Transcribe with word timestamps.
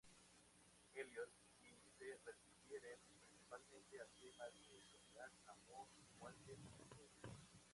Eliot, 0.95 1.29
y 1.61 1.75
se 1.99 2.17
refieren 2.25 2.97
principalmente 3.05 4.01
a 4.01 4.05
temas 4.19 4.51
de 4.59 4.81
soledad, 4.81 5.29
amor, 5.45 5.85
muerte 6.17 6.57
y 6.57 6.95
sueños. 6.95 7.37